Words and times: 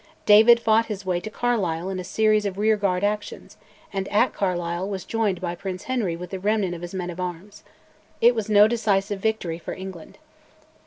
David 0.25 0.59
fought 0.59 0.87
his 0.87 1.05
way 1.05 1.19
to 1.19 1.29
Carlisle 1.29 1.89
in 1.91 1.99
a 1.99 2.03
series 2.03 2.47
of 2.47 2.57
rearguard 2.57 3.03
actions, 3.03 3.55
and 3.93 4.07
at 4.07 4.33
Carlisle 4.33 4.89
was 4.89 5.05
joined 5.05 5.39
by 5.39 5.53
Prince 5.53 5.83
Henry 5.83 6.15
with 6.15 6.31
the 6.31 6.39
remnant 6.39 6.73
of 6.73 6.81
his 6.81 6.95
men 6.95 7.11
at 7.11 7.19
arms. 7.19 7.61
It 8.19 8.33
was 8.33 8.49
no 8.49 8.67
decisive 8.67 9.19
victory 9.19 9.59
for 9.59 9.75
England. 9.75 10.17